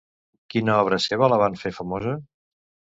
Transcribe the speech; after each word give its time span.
Quina 0.53 0.79
obra 0.85 0.99
seva 1.05 1.31
la 1.35 1.39
va 1.45 1.53
fer 1.67 1.77
famosa? 1.79 2.19